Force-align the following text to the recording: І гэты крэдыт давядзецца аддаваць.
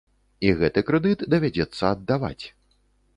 І 0.47 0.53
гэты 0.61 0.83
крэдыт 0.87 1.19
давядзецца 1.33 1.83
аддаваць. 1.93 2.45